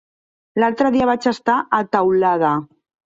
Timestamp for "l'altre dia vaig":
0.61-1.27